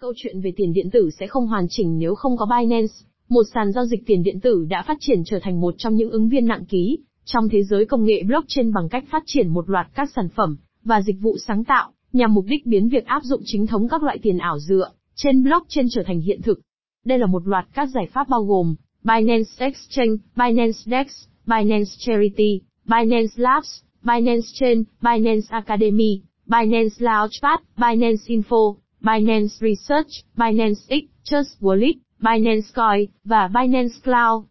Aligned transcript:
Câu 0.00 0.12
chuyện 0.16 0.40
về 0.40 0.52
tiền 0.56 0.72
điện 0.72 0.90
tử 0.90 1.10
sẽ 1.20 1.26
không 1.26 1.46
hoàn 1.46 1.66
chỉnh 1.70 1.98
nếu 1.98 2.14
không 2.14 2.36
có 2.36 2.46
Binance, 2.46 2.94
một 3.28 3.42
sàn 3.54 3.72
giao 3.72 3.84
dịch 3.84 4.06
tiền 4.06 4.22
điện 4.22 4.40
tử 4.40 4.66
đã 4.70 4.82
phát 4.86 4.96
triển 5.00 5.22
trở 5.24 5.38
thành 5.42 5.60
một 5.60 5.74
trong 5.78 5.94
những 5.94 6.10
ứng 6.10 6.28
viên 6.28 6.46
nặng 6.46 6.64
ký 6.64 6.98
trong 7.24 7.48
thế 7.48 7.62
giới 7.62 7.86
công 7.86 8.04
nghệ 8.04 8.22
blockchain 8.26 8.72
bằng 8.72 8.88
cách 8.88 9.04
phát 9.10 9.22
triển 9.26 9.48
một 9.48 9.70
loạt 9.70 9.86
các 9.94 10.10
sản 10.16 10.28
phẩm 10.36 10.56
và 10.84 11.02
dịch 11.02 11.16
vụ 11.20 11.36
sáng 11.46 11.64
tạo 11.64 11.92
nhằm 12.12 12.34
mục 12.34 12.44
đích 12.48 12.66
biến 12.66 12.88
việc 12.88 13.06
áp 13.06 13.22
dụng 13.24 13.40
chính 13.44 13.66
thống 13.66 13.88
các 13.88 14.02
loại 14.02 14.18
tiền 14.22 14.38
ảo 14.38 14.58
dựa 14.58 14.90
trên 15.14 15.42
blockchain 15.42 15.86
trở 15.90 16.02
thành 16.06 16.20
hiện 16.20 16.42
thực. 16.42 16.60
Đây 17.04 17.18
là 17.18 17.26
một 17.26 17.46
loạt 17.46 17.66
các 17.74 17.86
giải 17.86 18.06
pháp 18.12 18.28
bao 18.28 18.44
gồm 18.44 18.74
Binance 19.04 19.50
Exchange, 19.58 20.16
Binance 20.36 20.78
DEX, 20.84 21.06
Binance 21.46 21.90
Charity, 21.98 22.60
Binance 22.84 23.32
Labs, 23.36 23.80
Binance 24.02 24.48
Chain, 24.54 24.84
Binance 25.00 25.46
Academy, 25.48 26.20
Binance 26.46 26.96
Launchpad, 26.98 27.60
Binance 27.76 28.24
Info, 28.26 28.74
Binance 29.06 29.54
Research, 29.60 30.10
Binance 30.36 30.80
X, 30.88 31.04
Trust 31.22 31.60
Wallet, 31.60 31.94
Binance 32.18 32.66
Coin, 32.74 33.10
và 33.24 33.48
Binance 33.48 33.94
Cloud. 34.04 34.44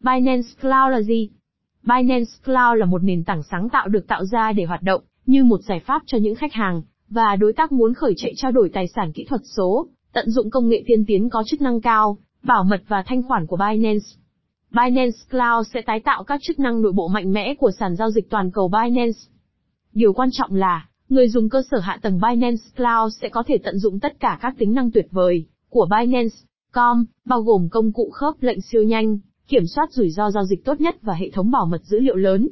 Binance 0.00 0.48
Cloud 0.60 0.92
là 0.92 1.00
gì? 1.02 1.30
Binance 1.82 2.30
Cloud 2.44 2.78
là 2.78 2.86
một 2.86 3.02
nền 3.02 3.24
tảng 3.24 3.42
sáng 3.42 3.68
tạo 3.68 3.88
được 3.88 4.06
tạo 4.08 4.24
ra 4.24 4.52
để 4.52 4.64
hoạt 4.64 4.82
động 4.82 5.02
như 5.26 5.44
một 5.44 5.60
giải 5.60 5.80
pháp 5.80 6.02
cho 6.06 6.18
những 6.18 6.34
khách 6.34 6.52
hàng 6.52 6.82
và 7.08 7.36
đối 7.36 7.52
tác 7.52 7.72
muốn 7.72 7.94
khởi 7.94 8.14
chạy 8.16 8.32
trao 8.36 8.52
đổi 8.52 8.70
tài 8.72 8.88
sản 8.88 9.12
kỹ 9.12 9.24
thuật 9.28 9.40
số, 9.56 9.86
tận 10.12 10.30
dụng 10.30 10.50
công 10.50 10.68
nghệ 10.68 10.82
tiên 10.86 11.04
tiến 11.06 11.28
có 11.30 11.42
chức 11.46 11.60
năng 11.60 11.80
cao, 11.80 12.18
bảo 12.42 12.64
mật 12.64 12.82
và 12.88 13.02
thanh 13.06 13.22
khoản 13.22 13.46
của 13.46 13.56
Binance. 13.56 14.06
Binance 14.70 15.18
Cloud 15.30 15.66
sẽ 15.74 15.82
tái 15.82 16.00
tạo 16.00 16.24
các 16.24 16.40
chức 16.42 16.58
năng 16.58 16.82
nội 16.82 16.92
bộ 16.92 17.08
mạnh 17.08 17.32
mẽ 17.32 17.54
của 17.54 17.70
sàn 17.78 17.96
giao 17.96 18.10
dịch 18.10 18.30
toàn 18.30 18.50
cầu 18.50 18.68
Binance. 18.68 19.18
Điều 19.92 20.12
quan 20.12 20.28
trọng 20.32 20.54
là, 20.54 20.88
người 21.08 21.28
dùng 21.28 21.48
cơ 21.48 21.62
sở 21.70 21.78
hạ 21.78 21.98
tầng 22.02 22.20
Binance 22.20 22.62
Cloud 22.76 23.14
sẽ 23.20 23.28
có 23.28 23.42
thể 23.46 23.58
tận 23.58 23.78
dụng 23.78 24.00
tất 24.00 24.20
cả 24.20 24.38
các 24.42 24.54
tính 24.58 24.74
năng 24.74 24.90
tuyệt 24.90 25.06
vời 25.10 25.46
của 25.68 25.88
Binance 25.90 26.36
Com, 26.72 27.04
bao 27.24 27.42
gồm 27.42 27.68
công 27.68 27.92
cụ 27.92 28.10
khớp 28.10 28.34
lệnh 28.40 28.60
siêu 28.60 28.82
nhanh, 28.82 29.18
kiểm 29.48 29.66
soát 29.66 29.92
rủi 29.92 30.10
ro 30.10 30.30
giao 30.30 30.44
dịch 30.44 30.64
tốt 30.64 30.80
nhất 30.80 30.96
và 31.02 31.14
hệ 31.14 31.30
thống 31.30 31.50
bảo 31.50 31.66
mật 31.66 31.84
dữ 31.84 32.00
liệu 32.00 32.16
lớn. 32.16 32.48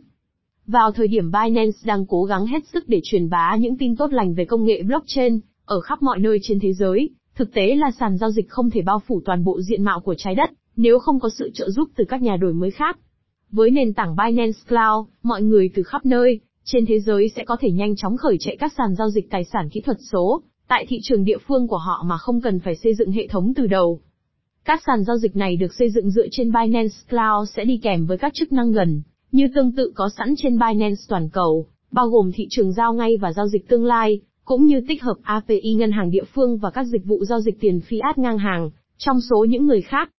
Vào 0.66 0.92
thời 0.92 1.08
điểm 1.08 1.30
Binance 1.30 1.78
đang 1.84 2.06
cố 2.06 2.24
gắng 2.24 2.46
hết 2.46 2.66
sức 2.72 2.84
để 2.88 3.00
truyền 3.04 3.30
bá 3.30 3.56
những 3.56 3.76
tin 3.76 3.96
tốt 3.96 4.12
lành 4.12 4.34
về 4.34 4.44
công 4.44 4.64
nghệ 4.64 4.82
blockchain 4.82 5.40
ở 5.64 5.80
khắp 5.80 6.02
mọi 6.02 6.18
nơi 6.18 6.38
trên 6.42 6.60
thế 6.60 6.72
giới, 6.72 7.10
thực 7.34 7.54
tế 7.54 7.74
là 7.76 7.90
sàn 8.00 8.18
giao 8.18 8.30
dịch 8.30 8.48
không 8.48 8.70
thể 8.70 8.82
bao 8.82 9.02
phủ 9.06 9.20
toàn 9.24 9.44
bộ 9.44 9.60
diện 9.60 9.84
mạo 9.84 10.00
của 10.00 10.14
trái 10.18 10.34
đất 10.34 10.50
nếu 10.76 10.98
không 10.98 11.20
có 11.20 11.28
sự 11.38 11.50
trợ 11.54 11.70
giúp 11.70 11.88
từ 11.96 12.04
các 12.08 12.22
nhà 12.22 12.36
đổi 12.36 12.52
mới 12.52 12.70
khác. 12.70 12.98
Với 13.50 13.70
nền 13.70 13.94
tảng 13.94 14.16
Binance 14.16 14.58
Cloud, 14.68 15.06
mọi 15.22 15.42
người 15.42 15.70
từ 15.74 15.82
khắp 15.82 16.06
nơi 16.06 16.40
trên 16.64 16.86
thế 16.86 17.00
giới 17.00 17.28
sẽ 17.36 17.44
có 17.44 17.56
thể 17.60 17.70
nhanh 17.70 17.96
chóng 17.96 18.16
khởi 18.16 18.36
chạy 18.40 18.56
các 18.56 18.72
sàn 18.76 18.94
giao 18.94 19.10
dịch 19.10 19.30
tài 19.30 19.44
sản 19.44 19.68
kỹ 19.68 19.80
thuật 19.80 19.96
số 20.12 20.42
tại 20.68 20.86
thị 20.88 20.98
trường 21.02 21.24
địa 21.24 21.38
phương 21.46 21.68
của 21.68 21.76
họ 21.76 22.04
mà 22.06 22.18
không 22.18 22.40
cần 22.40 22.60
phải 22.60 22.76
xây 22.76 22.94
dựng 22.94 23.10
hệ 23.10 23.26
thống 23.26 23.52
từ 23.56 23.66
đầu. 23.66 24.00
Các 24.64 24.82
sàn 24.86 25.04
giao 25.04 25.16
dịch 25.16 25.36
này 25.36 25.56
được 25.56 25.74
xây 25.74 25.90
dựng 25.90 26.10
dựa 26.10 26.26
trên 26.30 26.52
Binance 26.52 26.94
Cloud 27.10 27.50
sẽ 27.56 27.64
đi 27.64 27.80
kèm 27.82 28.06
với 28.06 28.18
các 28.18 28.32
chức 28.34 28.52
năng 28.52 28.72
gần, 28.72 29.02
như 29.32 29.48
tương 29.54 29.72
tự 29.72 29.92
có 29.94 30.08
sẵn 30.16 30.34
trên 30.36 30.58
Binance 30.58 31.00
toàn 31.08 31.28
cầu, 31.28 31.66
bao 31.90 32.08
gồm 32.08 32.30
thị 32.34 32.46
trường 32.50 32.72
giao 32.72 32.94
ngay 32.94 33.16
và 33.16 33.32
giao 33.32 33.48
dịch 33.48 33.68
tương 33.68 33.84
lai, 33.84 34.20
cũng 34.44 34.66
như 34.66 34.80
tích 34.88 35.02
hợp 35.02 35.16
API 35.22 35.74
ngân 35.74 35.92
hàng 35.92 36.10
địa 36.10 36.24
phương 36.34 36.58
và 36.58 36.70
các 36.70 36.84
dịch 36.84 37.04
vụ 37.04 37.24
giao 37.24 37.40
dịch 37.40 37.60
tiền 37.60 37.80
fiat 37.88 38.12
ngang 38.16 38.38
hàng, 38.38 38.70
trong 38.98 39.20
số 39.20 39.44
những 39.48 39.66
người 39.66 39.80
khác. 39.80 40.10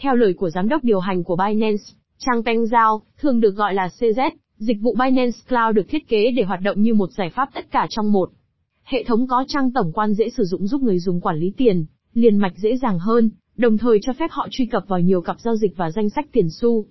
Theo 0.00 0.14
lời 0.14 0.34
của 0.34 0.50
giám 0.50 0.68
đốc 0.68 0.84
điều 0.84 1.00
hành 1.00 1.24
của 1.24 1.36
Binance, 1.36 1.82
Trang 2.18 2.42
Peng 2.44 2.66
giao 2.66 3.02
thường 3.20 3.40
được 3.40 3.50
gọi 3.50 3.74
là 3.74 3.88
CZ, 3.98 4.30
dịch 4.58 4.80
vụ 4.80 4.94
Binance 4.94 5.38
Cloud 5.48 5.76
được 5.76 5.88
thiết 5.88 6.08
kế 6.08 6.30
để 6.30 6.42
hoạt 6.42 6.60
động 6.60 6.82
như 6.82 6.94
một 6.94 7.12
giải 7.12 7.30
pháp 7.30 7.48
tất 7.54 7.70
cả 7.70 7.86
trong 7.90 8.12
một. 8.12 8.30
Hệ 8.84 9.04
thống 9.04 9.26
có 9.26 9.44
trang 9.48 9.72
tổng 9.72 9.92
quan 9.92 10.14
dễ 10.14 10.28
sử 10.30 10.44
dụng 10.44 10.66
giúp 10.66 10.82
người 10.82 10.98
dùng 10.98 11.20
quản 11.20 11.36
lý 11.36 11.52
tiền, 11.56 11.86
liền 12.14 12.36
mạch 12.36 12.52
dễ 12.56 12.76
dàng 12.76 12.98
hơn, 12.98 13.30
đồng 13.56 13.78
thời 13.78 13.98
cho 14.02 14.12
phép 14.12 14.30
họ 14.30 14.48
truy 14.50 14.66
cập 14.66 14.84
vào 14.88 15.00
nhiều 15.00 15.20
cặp 15.20 15.40
giao 15.40 15.56
dịch 15.56 15.76
và 15.76 15.90
danh 15.90 16.10
sách 16.10 16.26
tiền 16.32 16.50
xu. 16.50 16.84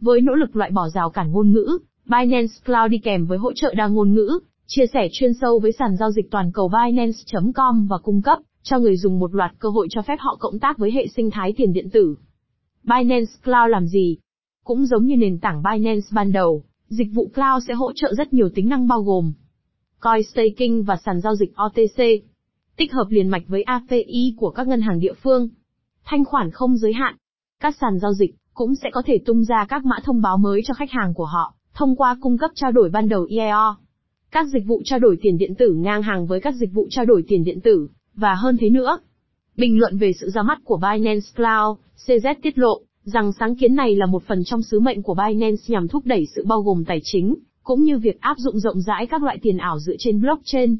Với 0.00 0.20
nỗ 0.20 0.34
lực 0.34 0.56
loại 0.56 0.70
bỏ 0.70 0.88
rào 0.88 1.10
cản 1.10 1.32
ngôn 1.32 1.52
ngữ, 1.52 1.78
Binance 2.04 2.52
Cloud 2.66 2.90
đi 2.90 2.98
kèm 2.98 3.26
với 3.26 3.38
hỗ 3.38 3.52
trợ 3.52 3.74
đa 3.74 3.86
ngôn 3.86 4.14
ngữ, 4.14 4.38
chia 4.66 4.86
sẻ 4.92 5.08
chuyên 5.12 5.34
sâu 5.40 5.58
với 5.58 5.72
sàn 5.72 5.96
giao 5.96 6.10
dịch 6.10 6.30
toàn 6.30 6.52
cầu 6.52 6.68
Binance.com 6.68 7.86
và 7.86 7.98
cung 7.98 8.22
cấp 8.22 8.38
cho 8.62 8.78
người 8.78 8.96
dùng 8.96 9.18
một 9.18 9.34
loạt 9.34 9.52
cơ 9.58 9.68
hội 9.68 9.86
cho 9.90 10.02
phép 10.02 10.16
họ 10.18 10.36
cộng 10.40 10.58
tác 10.58 10.78
với 10.78 10.92
hệ 10.92 11.06
sinh 11.16 11.30
thái 11.30 11.54
tiền 11.56 11.72
điện 11.72 11.90
tử. 11.90 12.16
Binance 12.84 13.32
Cloud 13.44 13.70
làm 13.70 13.86
gì? 13.86 14.16
Cũng 14.64 14.86
giống 14.86 15.04
như 15.04 15.16
nền 15.16 15.38
tảng 15.38 15.62
Binance 15.62 16.06
ban 16.12 16.32
đầu, 16.32 16.64
dịch 16.88 17.08
vụ 17.14 17.30
cloud 17.34 17.64
sẽ 17.68 17.74
hỗ 17.74 17.92
trợ 17.92 18.14
rất 18.14 18.32
nhiều 18.32 18.48
tính 18.54 18.68
năng 18.68 18.88
bao 18.88 19.02
gồm 19.02 19.32
coin 20.00 20.22
staking 20.22 20.82
và 20.82 20.96
sàn 21.04 21.20
giao 21.20 21.34
dịch 21.34 21.52
OTC, 21.66 22.02
tích 22.76 22.92
hợp 22.92 23.06
liền 23.08 23.28
mạch 23.28 23.42
với 23.48 23.62
API 23.62 24.34
của 24.36 24.50
các 24.50 24.66
ngân 24.66 24.80
hàng 24.80 25.00
địa 25.00 25.12
phương, 25.22 25.48
thanh 26.04 26.24
khoản 26.24 26.50
không 26.50 26.76
giới 26.76 26.92
hạn. 26.92 27.16
Các 27.60 27.76
sàn 27.80 27.98
giao 27.98 28.12
dịch 28.12 28.34
cũng 28.54 28.74
sẽ 28.74 28.90
có 28.92 29.02
thể 29.06 29.18
tung 29.26 29.44
ra 29.44 29.66
các 29.68 29.84
mã 29.84 29.96
thông 30.04 30.22
báo 30.22 30.36
mới 30.36 30.62
cho 30.64 30.74
khách 30.74 30.90
hàng 30.90 31.14
của 31.14 31.24
họ, 31.24 31.54
thông 31.74 31.96
qua 31.96 32.16
cung 32.20 32.38
cấp 32.38 32.50
trao 32.54 32.72
đổi 32.72 32.90
ban 32.90 33.08
đầu 33.08 33.26
EIO. 33.30 33.76
Các 34.30 34.46
dịch 34.46 34.66
vụ 34.66 34.82
trao 34.84 34.98
đổi 34.98 35.18
tiền 35.22 35.38
điện 35.38 35.54
tử 35.54 35.72
ngang 35.72 36.02
hàng 36.02 36.26
với 36.26 36.40
các 36.40 36.54
dịch 36.54 36.72
vụ 36.72 36.86
trao 36.90 37.04
đổi 37.04 37.24
tiền 37.28 37.44
điện 37.44 37.60
tử, 37.60 37.88
và 38.14 38.34
hơn 38.34 38.56
thế 38.60 38.70
nữa. 38.70 38.98
Bình 39.56 39.78
luận 39.78 39.98
về 39.98 40.12
sự 40.20 40.30
ra 40.30 40.42
mắt 40.42 40.58
của 40.64 40.76
Binance 40.76 41.26
Cloud, 41.36 41.78
CZ 42.06 42.34
tiết 42.42 42.58
lộ 42.58 42.80
rằng 43.08 43.32
sáng 43.32 43.56
kiến 43.56 43.74
này 43.74 43.96
là 43.96 44.06
một 44.06 44.22
phần 44.22 44.44
trong 44.44 44.62
sứ 44.62 44.80
mệnh 44.80 45.02
của 45.02 45.14
Binance 45.14 45.62
nhằm 45.66 45.88
thúc 45.88 46.06
đẩy 46.06 46.26
sự 46.34 46.44
bao 46.46 46.62
gồm 46.62 46.84
tài 46.84 47.00
chính, 47.04 47.34
cũng 47.62 47.82
như 47.82 47.98
việc 47.98 48.20
áp 48.20 48.38
dụng 48.38 48.58
rộng 48.58 48.80
rãi 48.80 49.06
các 49.06 49.22
loại 49.22 49.38
tiền 49.42 49.56
ảo 49.56 49.78
dựa 49.78 49.94
trên 49.98 50.20
blockchain. 50.20 50.76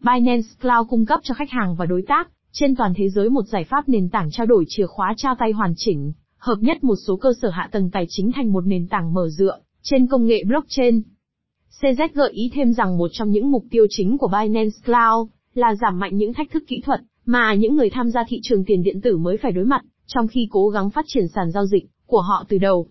Binance 0.00 0.48
Cloud 0.60 0.88
cung 0.88 1.06
cấp 1.06 1.20
cho 1.22 1.34
khách 1.34 1.50
hàng 1.50 1.76
và 1.76 1.86
đối 1.86 2.02
tác 2.02 2.28
trên 2.52 2.76
toàn 2.76 2.92
thế 2.96 3.08
giới 3.08 3.30
một 3.30 3.42
giải 3.42 3.64
pháp 3.64 3.88
nền 3.88 4.08
tảng 4.08 4.30
trao 4.30 4.46
đổi 4.46 4.64
chìa 4.68 4.86
khóa 4.86 5.14
trao 5.16 5.34
tay 5.38 5.52
hoàn 5.52 5.74
chỉnh, 5.76 6.12
hợp 6.38 6.58
nhất 6.60 6.84
một 6.84 6.96
số 7.06 7.16
cơ 7.16 7.32
sở 7.42 7.50
hạ 7.50 7.68
tầng 7.72 7.90
tài 7.90 8.06
chính 8.08 8.32
thành 8.32 8.52
một 8.52 8.66
nền 8.66 8.88
tảng 8.88 9.14
mở 9.14 9.28
dựa 9.28 9.58
trên 9.82 10.06
công 10.06 10.26
nghệ 10.26 10.44
blockchain. 10.44 11.02
CZ 11.80 12.08
gợi 12.14 12.32
ý 12.32 12.50
thêm 12.54 12.72
rằng 12.72 12.98
một 12.98 13.08
trong 13.12 13.30
những 13.30 13.50
mục 13.50 13.64
tiêu 13.70 13.86
chính 13.90 14.18
của 14.18 14.28
Binance 14.28 14.76
Cloud 14.86 15.28
là 15.54 15.74
giảm 15.74 15.98
mạnh 15.98 16.16
những 16.16 16.34
thách 16.34 16.50
thức 16.50 16.62
kỹ 16.66 16.80
thuật 16.84 17.00
mà 17.26 17.54
những 17.54 17.76
người 17.76 17.90
tham 17.90 18.10
gia 18.10 18.24
thị 18.28 18.40
trường 18.42 18.64
tiền 18.64 18.82
điện 18.82 19.00
tử 19.00 19.16
mới 19.16 19.36
phải 19.36 19.52
đối 19.52 19.64
mặt, 19.64 19.82
trong 20.06 20.28
khi 20.28 20.48
cố 20.50 20.68
gắng 20.68 20.90
phát 20.90 21.04
triển 21.08 21.28
sàn 21.28 21.50
giao 21.50 21.66
dịch 21.66 21.84
của 22.06 22.20
họ 22.20 22.44
từ 22.48 22.58
đầu. 22.58 22.86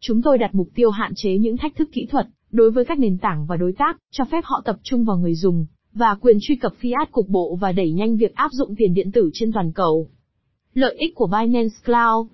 Chúng 0.00 0.22
tôi 0.22 0.38
đặt 0.38 0.54
mục 0.54 0.68
tiêu 0.74 0.90
hạn 0.90 1.12
chế 1.16 1.38
những 1.38 1.56
thách 1.56 1.76
thức 1.76 1.88
kỹ 1.92 2.06
thuật 2.10 2.26
đối 2.50 2.70
với 2.70 2.84
các 2.84 2.98
nền 2.98 3.18
tảng 3.18 3.46
và 3.46 3.56
đối 3.56 3.72
tác, 3.72 3.96
cho 4.10 4.24
phép 4.24 4.44
họ 4.44 4.62
tập 4.64 4.76
trung 4.82 5.04
vào 5.04 5.18
người 5.18 5.34
dùng 5.34 5.66
và 5.92 6.14
quyền 6.20 6.36
truy 6.40 6.56
cập 6.56 6.72
fiat 6.80 7.06
cục 7.10 7.28
bộ 7.28 7.58
và 7.60 7.72
đẩy 7.72 7.92
nhanh 7.92 8.16
việc 8.16 8.34
áp 8.34 8.50
dụng 8.52 8.74
tiền 8.76 8.94
điện 8.94 9.12
tử 9.12 9.30
trên 9.32 9.52
toàn 9.52 9.72
cầu. 9.72 10.08
Lợi 10.74 10.94
ích 10.98 11.14
của 11.14 11.26
Binance 11.26 11.74
Cloud 11.84 12.26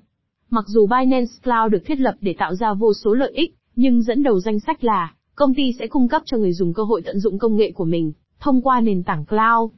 Mặc 0.50 0.64
dù 0.68 0.86
Binance 0.86 1.32
Cloud 1.44 1.72
được 1.72 1.82
thiết 1.86 2.00
lập 2.00 2.14
để 2.20 2.34
tạo 2.38 2.54
ra 2.54 2.74
vô 2.74 2.92
số 2.94 3.14
lợi 3.14 3.32
ích, 3.34 3.54
nhưng 3.76 4.02
dẫn 4.02 4.22
đầu 4.22 4.40
danh 4.40 4.60
sách 4.60 4.84
là, 4.84 5.14
công 5.34 5.54
ty 5.54 5.72
sẽ 5.78 5.86
cung 5.86 6.08
cấp 6.08 6.22
cho 6.24 6.36
người 6.36 6.52
dùng 6.52 6.72
cơ 6.72 6.82
hội 6.82 7.02
tận 7.04 7.18
dụng 7.18 7.38
công 7.38 7.56
nghệ 7.56 7.72
của 7.72 7.84
mình, 7.84 8.12
thông 8.40 8.62
qua 8.62 8.80
nền 8.80 9.02
tảng 9.02 9.24
cloud. 9.24 9.72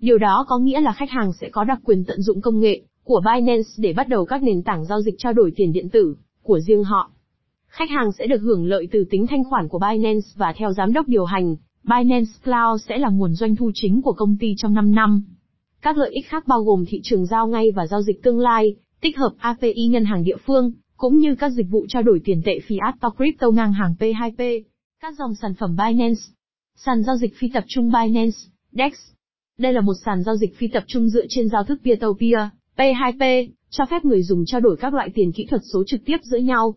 Điều 0.00 0.18
đó 0.18 0.44
có 0.48 0.58
nghĩa 0.58 0.80
là 0.80 0.92
khách 0.92 1.10
hàng 1.10 1.32
sẽ 1.32 1.48
có 1.48 1.64
đặc 1.64 1.78
quyền 1.84 2.04
tận 2.04 2.22
dụng 2.22 2.40
công 2.40 2.60
nghệ 2.60 2.82
của 3.10 3.22
Binance 3.34 3.68
để 3.76 3.92
bắt 3.92 4.08
đầu 4.08 4.24
các 4.24 4.42
nền 4.42 4.62
tảng 4.62 4.84
giao 4.84 5.00
dịch 5.00 5.14
trao 5.18 5.32
đổi 5.32 5.52
tiền 5.56 5.72
điện 5.72 5.88
tử 5.88 6.16
của 6.42 6.60
riêng 6.60 6.84
họ. 6.84 7.10
Khách 7.66 7.90
hàng 7.90 8.12
sẽ 8.18 8.26
được 8.26 8.40
hưởng 8.42 8.66
lợi 8.66 8.88
từ 8.92 9.04
tính 9.10 9.26
thanh 9.26 9.44
khoản 9.44 9.68
của 9.68 9.78
Binance 9.78 10.26
và 10.36 10.52
theo 10.56 10.72
giám 10.72 10.92
đốc 10.92 11.08
điều 11.08 11.24
hành, 11.24 11.56
Binance 11.84 12.30
Cloud 12.44 12.82
sẽ 12.88 12.98
là 12.98 13.08
nguồn 13.08 13.34
doanh 13.34 13.56
thu 13.56 13.70
chính 13.74 14.02
của 14.02 14.12
công 14.12 14.36
ty 14.40 14.54
trong 14.56 14.74
5 14.74 14.94
năm. 14.94 15.22
Các 15.82 15.96
lợi 15.96 16.10
ích 16.10 16.26
khác 16.28 16.46
bao 16.46 16.62
gồm 16.62 16.84
thị 16.88 17.00
trường 17.04 17.26
giao 17.26 17.46
ngay 17.46 17.70
và 17.70 17.86
giao 17.86 18.02
dịch 18.02 18.22
tương 18.22 18.38
lai, 18.38 18.74
tích 19.00 19.16
hợp 19.16 19.32
API 19.38 19.86
ngân 19.86 20.04
hàng 20.04 20.24
địa 20.24 20.36
phương, 20.46 20.72
cũng 20.96 21.18
như 21.18 21.34
các 21.34 21.48
dịch 21.48 21.66
vụ 21.70 21.86
trao 21.88 22.02
đổi 22.02 22.20
tiền 22.24 22.42
tệ 22.44 22.60
fiat 22.68 22.92
to 23.00 23.10
crypto 23.10 23.50
ngang 23.50 23.72
hàng 23.72 23.94
P2P, 23.98 24.62
các 25.02 25.14
dòng 25.18 25.34
sản 25.42 25.54
phẩm 25.54 25.76
Binance, 25.76 26.20
sàn 26.76 27.02
giao 27.02 27.16
dịch 27.16 27.36
phi 27.36 27.48
tập 27.54 27.64
trung 27.66 27.92
Binance, 27.92 28.38
DEX. 28.72 28.92
Đây 29.58 29.72
là 29.72 29.80
một 29.80 29.94
sàn 30.04 30.22
giao 30.22 30.36
dịch 30.36 30.56
phi 30.56 30.68
tập 30.68 30.84
trung 30.86 31.08
dựa 31.08 31.24
trên 31.28 31.48
giao 31.48 31.64
thức 31.64 31.80
peer-to-peer, 31.84 32.48
P2P, 32.80 33.48
cho 33.70 33.84
phép 33.90 34.04
người 34.04 34.22
dùng 34.22 34.44
trao 34.46 34.60
đổi 34.60 34.76
các 34.76 34.94
loại 34.94 35.10
tiền 35.14 35.32
kỹ 35.32 35.46
thuật 35.50 35.62
số 35.72 35.84
trực 35.86 36.00
tiếp 36.04 36.16
giữa 36.22 36.38
nhau. 36.38 36.74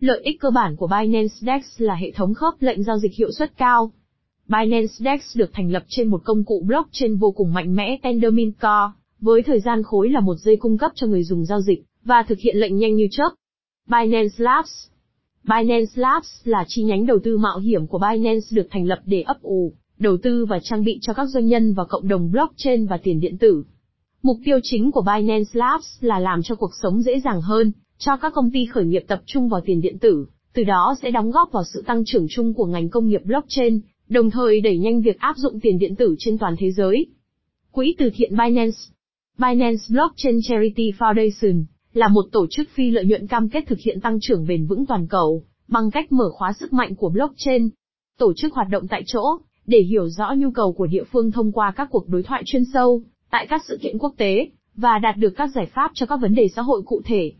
Lợi 0.00 0.20
ích 0.24 0.40
cơ 0.40 0.50
bản 0.50 0.76
của 0.76 0.86
Binance 0.86 1.34
DEX 1.40 1.64
là 1.78 1.94
hệ 1.94 2.10
thống 2.10 2.34
khớp 2.34 2.54
lệnh 2.60 2.82
giao 2.82 2.98
dịch 2.98 3.14
hiệu 3.14 3.32
suất 3.32 3.56
cao, 3.56 3.92
Binance 4.48 4.92
DEX 4.98 5.36
được 5.36 5.50
thành 5.52 5.70
lập 5.72 5.84
trên 5.88 6.08
một 6.08 6.20
công 6.24 6.44
cụ 6.44 6.62
blockchain 6.66 7.16
vô 7.16 7.30
cùng 7.30 7.52
mạnh 7.52 7.74
mẽ 7.74 7.98
Tendermint 8.02 8.54
Core, 8.58 8.92
với 9.20 9.42
thời 9.42 9.60
gian 9.60 9.82
khối 9.82 10.08
là 10.10 10.20
một 10.20 10.34
giây 10.34 10.56
cung 10.56 10.78
cấp 10.78 10.92
cho 10.94 11.06
người 11.06 11.24
dùng 11.24 11.44
giao 11.44 11.60
dịch, 11.60 11.84
và 12.04 12.24
thực 12.28 12.38
hiện 12.38 12.56
lệnh 12.56 12.76
nhanh 12.76 12.94
như 12.94 13.08
chớp. 13.10 13.30
Binance 13.86 14.34
Labs 14.36 14.86
Binance 15.44 15.92
Labs 15.94 16.28
là 16.44 16.64
chi 16.68 16.82
nhánh 16.82 17.06
đầu 17.06 17.18
tư 17.24 17.38
mạo 17.38 17.58
hiểm 17.58 17.86
của 17.86 17.98
Binance 17.98 18.46
được 18.50 18.66
thành 18.70 18.86
lập 18.86 18.98
để 19.04 19.22
ấp 19.22 19.42
ủ, 19.42 19.72
đầu 19.98 20.16
tư 20.22 20.46
và 20.46 20.58
trang 20.62 20.84
bị 20.84 20.98
cho 21.02 21.12
các 21.12 21.24
doanh 21.24 21.46
nhân 21.46 21.74
và 21.74 21.84
cộng 21.84 22.08
đồng 22.08 22.30
blockchain 22.30 22.86
và 22.86 22.96
tiền 22.96 23.20
điện 23.20 23.38
tử. 23.38 23.64
Mục 24.22 24.38
tiêu 24.44 24.58
chính 24.62 24.90
của 24.90 25.02
Binance 25.02 25.50
Labs 25.52 25.86
là 26.00 26.18
làm 26.18 26.42
cho 26.42 26.54
cuộc 26.54 26.70
sống 26.82 27.02
dễ 27.02 27.20
dàng 27.20 27.40
hơn, 27.40 27.72
cho 27.98 28.16
các 28.16 28.32
công 28.34 28.50
ty 28.50 28.66
khởi 28.66 28.84
nghiệp 28.84 29.04
tập 29.08 29.22
trung 29.26 29.48
vào 29.48 29.60
tiền 29.60 29.80
điện 29.80 29.98
tử, 29.98 30.26
từ 30.52 30.64
đó 30.64 30.94
sẽ 31.02 31.10
đóng 31.10 31.30
góp 31.30 31.52
vào 31.52 31.64
sự 31.74 31.82
tăng 31.86 32.04
trưởng 32.06 32.26
chung 32.30 32.54
của 32.54 32.66
ngành 32.66 32.88
công 32.88 33.08
nghiệp 33.08 33.20
blockchain, 33.24 33.80
đồng 34.08 34.30
thời 34.30 34.60
đẩy 34.60 34.78
nhanh 34.78 35.00
việc 35.00 35.18
áp 35.18 35.36
dụng 35.36 35.60
tiền 35.60 35.78
điện 35.78 35.96
tử 35.96 36.14
trên 36.18 36.38
toàn 36.38 36.54
thế 36.58 36.70
giới. 36.70 37.06
Quỹ 37.70 37.94
từ 37.98 38.10
thiện 38.14 38.30
Binance 38.30 38.78
Binance 39.38 39.82
Blockchain 39.88 40.40
Charity 40.42 40.92
Foundation 40.98 41.64
là 41.92 42.08
một 42.08 42.24
tổ 42.32 42.46
chức 42.50 42.68
phi 42.74 42.90
lợi 42.90 43.04
nhuận 43.04 43.26
cam 43.26 43.48
kết 43.48 43.64
thực 43.66 43.78
hiện 43.78 44.00
tăng 44.00 44.18
trưởng 44.20 44.46
bền 44.46 44.66
vững 44.66 44.86
toàn 44.86 45.06
cầu 45.06 45.44
bằng 45.68 45.90
cách 45.90 46.12
mở 46.12 46.30
khóa 46.30 46.52
sức 46.52 46.72
mạnh 46.72 46.94
của 46.94 47.08
blockchain. 47.08 47.68
Tổ 48.18 48.32
chức 48.36 48.52
hoạt 48.52 48.68
động 48.70 48.88
tại 48.88 49.02
chỗ 49.06 49.22
để 49.66 49.78
hiểu 49.78 50.08
rõ 50.08 50.34
nhu 50.36 50.50
cầu 50.50 50.72
của 50.72 50.86
địa 50.86 51.04
phương 51.12 51.30
thông 51.30 51.52
qua 51.52 51.72
các 51.76 51.88
cuộc 51.90 52.08
đối 52.08 52.22
thoại 52.22 52.42
chuyên 52.46 52.62
sâu 52.72 53.02
tại 53.30 53.46
các 53.46 53.64
sự 53.64 53.78
kiện 53.82 53.98
quốc 53.98 54.14
tế 54.16 54.50
và 54.76 54.98
đạt 54.98 55.16
được 55.16 55.30
các 55.36 55.50
giải 55.54 55.66
pháp 55.66 55.90
cho 55.94 56.06
các 56.06 56.16
vấn 56.16 56.34
đề 56.34 56.48
xã 56.56 56.62
hội 56.62 56.82
cụ 56.86 57.02
thể. 57.04 57.32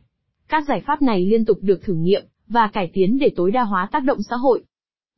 Các 0.49 0.69
giải 0.69 0.83
pháp 0.87 1.03
này 1.03 1.27
liên 1.27 1.45
tục 1.45 1.59
được 1.61 1.83
thử 1.83 1.95
nghiệm 1.95 2.23
và 2.49 2.69
cải 2.69 2.91
tiến 2.93 3.19
để 3.19 3.33
tối 3.37 3.51
đa 3.51 3.63
hóa 3.63 3.89
tác 3.93 4.05
động 4.05 4.19
xã 4.31 4.37
hội. 4.37 4.63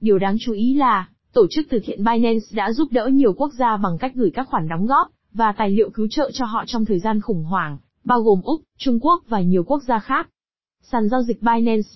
Điều 0.01 0.19
đáng 0.19 0.37
chú 0.41 0.53
ý 0.53 0.75
là, 0.75 1.09
tổ 1.33 1.47
chức 1.51 1.67
từ 1.71 1.79
thiện 1.85 2.05
Binance 2.05 2.47
đã 2.53 2.73
giúp 2.73 2.89
đỡ 2.91 3.07
nhiều 3.13 3.33
quốc 3.33 3.53
gia 3.59 3.77
bằng 3.77 3.99
cách 3.99 4.13
gửi 4.15 4.31
các 4.35 4.49
khoản 4.49 4.69
đóng 4.69 4.87
góp 4.87 5.09
và 5.33 5.53
tài 5.53 5.71
liệu 5.71 5.91
cứu 5.91 6.07
trợ 6.11 6.31
cho 6.35 6.45
họ 6.45 6.65
trong 6.67 6.85
thời 6.85 6.99
gian 6.99 7.21
khủng 7.21 7.45
hoảng, 7.45 7.79
bao 8.05 8.23
gồm 8.23 8.41
Úc, 8.45 8.61
Trung 8.79 8.99
Quốc 9.01 9.23
và 9.29 9.41
nhiều 9.41 9.65
quốc 9.65 9.83
gia 9.89 9.99
khác. 9.99 10.29
Sàn 10.83 11.09
giao 11.09 11.23
dịch 11.23 11.43
Binance 11.43 11.89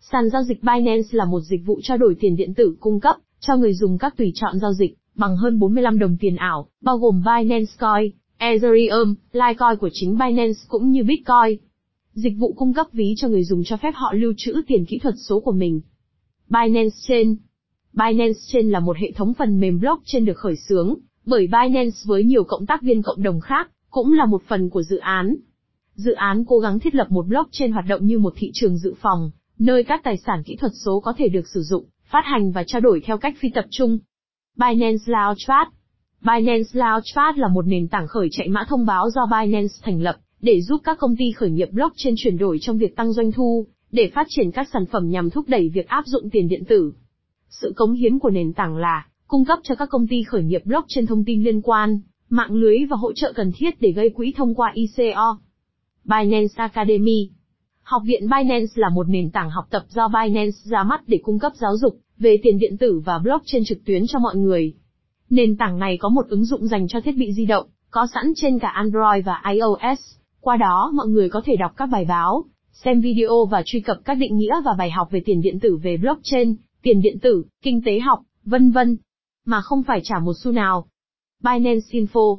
Sàn 0.00 0.30
giao 0.30 0.42
dịch 0.42 0.62
Binance 0.62 1.08
là 1.10 1.24
một 1.24 1.40
dịch 1.40 1.60
vụ 1.66 1.80
trao 1.82 1.98
đổi 1.98 2.16
tiền 2.20 2.36
điện 2.36 2.54
tử 2.54 2.76
cung 2.80 3.00
cấp 3.00 3.16
cho 3.40 3.56
người 3.56 3.74
dùng 3.74 3.98
các 3.98 4.16
tùy 4.16 4.32
chọn 4.34 4.58
giao 4.58 4.72
dịch 4.72 4.96
bằng 5.18 5.36
hơn 5.36 5.58
45 5.58 5.98
đồng 5.98 6.16
tiền 6.20 6.36
ảo, 6.36 6.68
bao 6.80 6.98
gồm 6.98 7.22
Binance 7.26 7.72
Coin, 7.78 8.12
Ethereum, 8.36 9.14
Litecoin 9.32 9.78
của 9.80 9.90
chính 9.92 10.18
Binance 10.18 10.58
cũng 10.68 10.90
như 10.90 11.04
Bitcoin. 11.04 11.58
Dịch 12.12 12.34
vụ 12.38 12.52
cung 12.52 12.74
cấp 12.74 12.86
ví 12.92 13.14
cho 13.16 13.28
người 13.28 13.44
dùng 13.44 13.64
cho 13.64 13.76
phép 13.76 13.92
họ 13.94 14.12
lưu 14.12 14.32
trữ 14.36 14.62
tiền 14.66 14.84
kỹ 14.84 14.98
thuật 14.98 15.14
số 15.28 15.40
của 15.40 15.52
mình. 15.52 15.80
Binance 16.48 16.96
Chain 17.08 17.36
Binance 17.92 18.38
Chain 18.52 18.70
là 18.70 18.80
một 18.80 18.96
hệ 18.96 19.12
thống 19.12 19.34
phần 19.34 19.60
mềm 19.60 19.80
blockchain 19.80 20.24
được 20.24 20.36
khởi 20.36 20.56
xướng 20.56 20.94
bởi 21.26 21.46
Binance 21.46 21.96
với 22.04 22.24
nhiều 22.24 22.44
cộng 22.44 22.66
tác 22.66 22.82
viên 22.82 23.02
cộng 23.02 23.22
đồng 23.22 23.40
khác, 23.40 23.70
cũng 23.90 24.12
là 24.12 24.26
một 24.26 24.42
phần 24.48 24.70
của 24.70 24.82
dự 24.82 24.96
án. 24.96 25.36
Dự 25.94 26.12
án 26.12 26.44
cố 26.44 26.58
gắng 26.58 26.78
thiết 26.78 26.94
lập 26.94 27.06
một 27.10 27.26
blockchain 27.26 27.72
hoạt 27.72 27.84
động 27.88 28.06
như 28.06 28.18
một 28.18 28.34
thị 28.36 28.50
trường 28.54 28.78
dự 28.78 28.94
phòng, 29.00 29.30
nơi 29.58 29.84
các 29.84 30.00
tài 30.04 30.16
sản 30.16 30.42
kỹ 30.42 30.56
thuật 30.56 30.72
số 30.74 31.00
có 31.00 31.12
thể 31.18 31.28
được 31.28 31.48
sử 31.48 31.62
dụng, 31.62 31.84
phát 32.10 32.22
hành 32.24 32.52
và 32.52 32.64
trao 32.66 32.80
đổi 32.80 33.00
theo 33.04 33.18
cách 33.18 33.34
phi 33.38 33.48
tập 33.54 33.64
trung. 33.70 33.98
Binance 34.58 35.02
Launchpad 35.06 35.68
Binance 36.20 36.70
Launchpad 36.72 37.36
là 37.36 37.48
một 37.48 37.66
nền 37.66 37.88
tảng 37.88 38.06
khởi 38.06 38.28
chạy 38.30 38.48
mã 38.48 38.64
thông 38.68 38.86
báo 38.86 39.10
do 39.10 39.26
Binance 39.26 39.74
thành 39.82 40.02
lập, 40.02 40.16
để 40.40 40.60
giúp 40.60 40.80
các 40.84 40.98
công 40.98 41.16
ty 41.16 41.32
khởi 41.32 41.50
nghiệp 41.50 41.68
blockchain 41.72 42.14
chuyển 42.16 42.38
đổi 42.38 42.58
trong 42.60 42.78
việc 42.78 42.96
tăng 42.96 43.12
doanh 43.12 43.32
thu, 43.32 43.66
để 43.90 44.10
phát 44.14 44.26
triển 44.30 44.50
các 44.50 44.68
sản 44.72 44.86
phẩm 44.86 45.08
nhằm 45.10 45.30
thúc 45.30 45.48
đẩy 45.48 45.68
việc 45.68 45.88
áp 45.88 46.06
dụng 46.06 46.30
tiền 46.30 46.48
điện 46.48 46.64
tử. 46.64 46.92
Sự 47.48 47.72
cống 47.76 47.92
hiến 47.92 48.18
của 48.18 48.30
nền 48.30 48.52
tảng 48.52 48.76
là 48.76 49.06
cung 49.26 49.44
cấp 49.44 49.58
cho 49.62 49.74
các 49.74 49.88
công 49.90 50.06
ty 50.06 50.22
khởi 50.22 50.42
nghiệp 50.42 50.62
blockchain 50.64 51.06
thông 51.06 51.24
tin 51.24 51.42
liên 51.42 51.62
quan, 51.62 52.00
mạng 52.30 52.52
lưới 52.52 52.78
và 52.90 52.96
hỗ 52.96 53.12
trợ 53.12 53.32
cần 53.32 53.52
thiết 53.56 53.80
để 53.80 53.92
gây 53.92 54.10
quỹ 54.10 54.32
thông 54.36 54.54
qua 54.54 54.72
ICO. 54.74 55.38
Binance 56.04 56.54
Academy 56.56 57.30
Học 57.82 58.02
viện 58.06 58.22
Binance 58.22 58.72
là 58.74 58.88
một 58.88 59.08
nền 59.08 59.30
tảng 59.30 59.50
học 59.50 59.64
tập 59.70 59.82
do 59.88 60.08
Binance 60.08 60.56
ra 60.64 60.82
mắt 60.82 61.00
để 61.06 61.20
cung 61.22 61.38
cấp 61.38 61.52
giáo 61.56 61.76
dục 61.76 61.98
về 62.18 62.38
tiền 62.42 62.58
điện 62.58 62.76
tử 62.76 63.02
và 63.04 63.18
blockchain 63.18 63.64
trực 63.64 63.84
tuyến 63.84 64.02
cho 64.08 64.18
mọi 64.18 64.36
người. 64.36 64.74
Nền 65.30 65.56
tảng 65.56 65.78
này 65.78 65.96
có 66.00 66.08
một 66.08 66.28
ứng 66.28 66.44
dụng 66.44 66.68
dành 66.68 66.88
cho 66.88 67.00
thiết 67.00 67.16
bị 67.16 67.32
di 67.32 67.46
động, 67.46 67.66
có 67.90 68.06
sẵn 68.14 68.32
trên 68.36 68.58
cả 68.58 68.68
Android 68.68 69.24
và 69.24 69.42
iOS. 69.52 70.00
Qua 70.40 70.56
đó 70.56 70.92
mọi 70.94 71.06
người 71.06 71.28
có 71.28 71.42
thể 71.44 71.56
đọc 71.56 71.72
các 71.76 71.86
bài 71.86 72.04
báo, 72.04 72.44
xem 72.72 73.00
video 73.00 73.44
và 73.50 73.62
truy 73.66 73.80
cập 73.80 73.96
các 74.04 74.14
định 74.14 74.36
nghĩa 74.36 74.54
và 74.64 74.72
bài 74.78 74.90
học 74.90 75.08
về 75.10 75.22
tiền 75.24 75.40
điện 75.40 75.60
tử 75.60 75.76
về 75.82 75.96
blockchain, 75.96 76.56
tiền 76.82 77.00
điện 77.00 77.18
tử, 77.18 77.44
kinh 77.62 77.82
tế 77.82 78.00
học, 78.00 78.20
vân 78.44 78.70
vân, 78.70 78.96
mà 79.44 79.60
không 79.60 79.82
phải 79.82 80.00
trả 80.04 80.18
một 80.18 80.32
xu 80.42 80.52
nào. 80.52 80.86
Binance 81.42 81.86
Info 81.90 82.38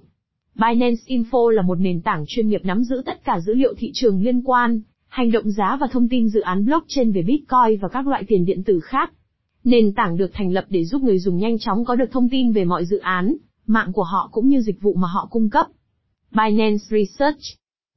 Binance 0.56 1.02
Info 1.08 1.50
là 1.50 1.62
một 1.62 1.80
nền 1.80 2.02
tảng 2.02 2.26
chuyên 2.28 2.48
nghiệp 2.48 2.62
nắm 2.64 2.84
giữ 2.84 3.02
tất 3.06 3.24
cả 3.24 3.40
dữ 3.40 3.54
liệu 3.54 3.74
thị 3.78 3.92
trường 3.94 4.24
liên 4.24 4.42
quan, 4.42 4.82
hành 5.08 5.32
động 5.32 5.52
giá 5.52 5.78
và 5.82 5.88
thông 5.92 6.10
tin 6.10 6.30
dự 6.30 6.40
án 6.40 6.66
blockchain 6.66 7.12
về 7.12 7.22
Bitcoin 7.22 7.80
và 7.82 7.88
các 7.88 8.08
loại 8.08 8.24
tiền 8.28 8.46
điện 8.46 8.64
tử 8.64 8.80
khác. 8.80 9.14
Nền 9.64 9.94
tảng 9.94 10.18
được 10.18 10.32
thành 10.34 10.52
lập 10.52 10.66
để 10.70 10.86
giúp 10.86 11.02
người 11.02 11.20
dùng 11.20 11.38
nhanh 11.38 11.60
chóng 11.60 11.86
có 11.86 11.96
được 11.96 12.12
thông 12.12 12.30
tin 12.30 12.52
về 12.52 12.66
mọi 12.66 12.86
dự 12.86 12.98
án, 12.98 13.36
mạng 13.68 13.94
của 13.94 14.04
họ 14.04 14.30
cũng 14.32 14.48
như 14.48 14.62
dịch 14.62 14.82
vụ 14.82 14.94
mà 14.94 15.08
họ 15.08 15.28
cung 15.32 15.50
cấp. 15.50 15.68
Binance 16.32 16.84
Research 16.90 17.40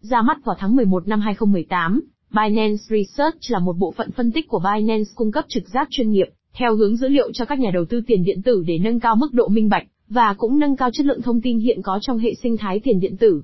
Ra 0.00 0.22
mắt 0.22 0.44
vào 0.44 0.56
tháng 0.58 0.76
11 0.76 1.08
năm 1.08 1.20
2018, 1.20 2.00
Binance 2.30 2.82
Research 2.88 3.38
là 3.48 3.58
một 3.58 3.76
bộ 3.78 3.94
phận 3.96 4.10
phân 4.10 4.32
tích 4.32 4.48
của 4.48 4.62
Binance 4.74 5.10
cung 5.14 5.32
cấp 5.32 5.44
trực 5.48 5.68
giác 5.68 5.88
chuyên 5.90 6.10
nghiệp, 6.10 6.26
theo 6.52 6.76
hướng 6.76 6.96
dữ 6.96 7.08
liệu 7.08 7.32
cho 7.32 7.44
các 7.44 7.58
nhà 7.58 7.70
đầu 7.74 7.84
tư 7.84 8.00
tiền 8.06 8.24
điện 8.24 8.42
tử 8.42 8.64
để 8.66 8.78
nâng 8.78 9.00
cao 9.00 9.16
mức 9.16 9.34
độ 9.34 9.48
minh 9.48 9.68
bạch, 9.68 9.86
và 10.08 10.34
cũng 10.34 10.58
nâng 10.58 10.76
cao 10.76 10.90
chất 10.92 11.06
lượng 11.06 11.22
thông 11.22 11.40
tin 11.40 11.58
hiện 11.58 11.82
có 11.82 11.98
trong 12.02 12.18
hệ 12.18 12.34
sinh 12.42 12.56
thái 12.56 12.80
tiền 12.80 13.00
điện 13.00 13.16
tử. 13.16 13.42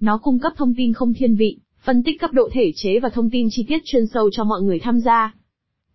Nó 0.00 0.18
cung 0.18 0.38
cấp 0.38 0.52
thông 0.56 0.74
tin 0.76 0.92
không 0.92 1.14
thiên 1.14 1.36
vị, 1.36 1.58
phân 1.84 2.02
tích 2.02 2.20
cấp 2.20 2.32
độ 2.32 2.48
thể 2.52 2.72
chế 2.74 3.00
và 3.00 3.08
thông 3.08 3.30
tin 3.30 3.48
chi 3.50 3.64
tiết 3.68 3.82
chuyên 3.84 4.06
sâu 4.06 4.30
cho 4.32 4.44
mọi 4.44 4.62
người 4.62 4.78
tham 4.78 5.00
gia. 5.00 5.34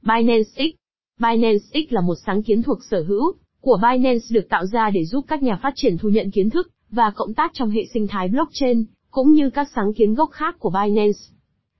Binance 0.01 0.49
X 0.55 0.84
Binance 1.19 1.65
X 1.73 1.93
là 1.93 2.01
một 2.01 2.15
sáng 2.25 2.43
kiến 2.43 2.63
thuộc 2.63 2.77
sở 2.89 3.03
hữu 3.07 3.33
của 3.61 3.79
Binance 3.81 4.25
được 4.29 4.49
tạo 4.49 4.65
ra 4.65 4.89
để 4.89 5.05
giúp 5.05 5.25
các 5.27 5.43
nhà 5.43 5.59
phát 5.63 5.73
triển 5.75 5.97
thu 5.97 6.09
nhận 6.09 6.31
kiến 6.31 6.49
thức 6.49 6.71
và 6.91 7.11
cộng 7.15 7.33
tác 7.33 7.51
trong 7.53 7.69
hệ 7.69 7.85
sinh 7.93 8.07
thái 8.07 8.27
blockchain, 8.27 8.85
cũng 9.11 9.31
như 9.31 9.49
các 9.49 9.67
sáng 9.75 9.93
kiến 9.93 10.13
gốc 10.13 10.29
khác 10.31 10.55
của 10.59 10.69
Binance. 10.69 11.19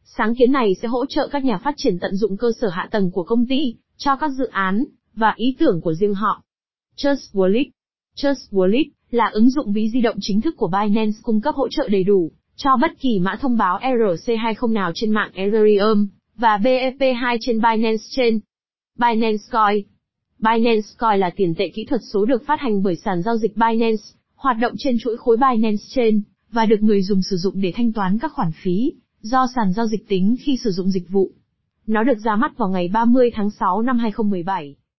Sáng 0.03 0.35
kiến 0.35 0.51
này 0.51 0.75
sẽ 0.81 0.87
hỗ 0.87 1.05
trợ 1.05 1.27
các 1.27 1.43
nhà 1.43 1.57
phát 1.57 1.73
triển 1.77 1.99
tận 1.99 2.15
dụng 2.15 2.37
cơ 2.37 2.51
sở 2.61 2.69
hạ 2.69 2.87
tầng 2.91 3.11
của 3.11 3.23
công 3.23 3.45
ty 3.45 3.75
cho 3.97 4.15
các 4.15 4.31
dự 4.31 4.45
án 4.45 4.85
và 5.15 5.33
ý 5.35 5.55
tưởng 5.59 5.81
của 5.81 5.93
riêng 5.93 6.13
họ. 6.13 6.43
Trust 6.95 7.35
Wallet 7.35 7.69
Trust 8.15 8.53
Wallet 8.53 8.85
là 9.11 9.29
ứng 9.33 9.49
dụng 9.49 9.73
ví 9.73 9.89
di 9.89 10.01
động 10.01 10.17
chính 10.21 10.41
thức 10.41 10.55
của 10.57 10.67
Binance 10.67 11.17
cung 11.23 11.41
cấp 11.41 11.55
hỗ 11.55 11.67
trợ 11.69 11.87
đầy 11.87 12.03
đủ 12.03 12.31
cho 12.55 12.77
bất 12.81 12.91
kỳ 12.99 13.19
mã 13.19 13.35
thông 13.41 13.57
báo 13.57 13.79
ERC20 13.81 14.73
nào 14.73 14.91
trên 14.95 15.11
mạng 15.11 15.31
Ethereum 15.33 16.07
và 16.37 16.57
BEP2 16.57 17.37
trên 17.41 17.61
Binance 17.61 18.03
Chain. 18.09 18.39
Binance 18.99 19.43
Coin 19.51 19.83
Binance 20.39 20.87
Coin 20.97 21.19
là 21.19 21.29
tiền 21.35 21.55
tệ 21.57 21.69
kỹ 21.69 21.85
thuật 21.85 22.01
số 22.13 22.25
được 22.25 22.45
phát 22.45 22.59
hành 22.59 22.83
bởi 22.83 22.95
sàn 22.95 23.21
giao 23.21 23.37
dịch 23.37 23.55
Binance, 23.55 24.03
hoạt 24.35 24.57
động 24.59 24.73
trên 24.77 24.97
chuỗi 24.99 25.17
khối 25.17 25.37
Binance 25.37 25.83
Chain, 25.89 26.21
và 26.51 26.65
được 26.65 26.81
người 26.81 27.01
dùng 27.01 27.21
sử 27.21 27.37
dụng 27.37 27.61
để 27.61 27.71
thanh 27.75 27.93
toán 27.93 28.17
các 28.19 28.31
khoản 28.33 28.51
phí, 28.63 28.93
do 29.21 29.47
sàn 29.55 29.73
giao 29.73 29.87
dịch 29.87 30.07
tính 30.07 30.35
khi 30.39 30.57
sử 30.63 30.71
dụng 30.71 30.89
dịch 30.89 31.09
vụ. 31.09 31.31
Nó 31.87 32.03
được 32.03 32.17
ra 32.23 32.35
mắt 32.35 32.57
vào 32.57 32.69
ngày 32.69 32.87
30 32.87 33.31
tháng 33.35 33.49
6 33.49 33.81
năm 33.81 33.97
2017. 33.97 34.75